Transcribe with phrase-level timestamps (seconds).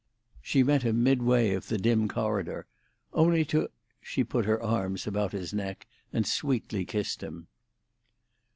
[0.41, 2.65] She met him midway of the dim corridor.
[3.13, 3.67] "Only to—"
[4.01, 7.45] She put her arms about his neck and sweetly kissed him.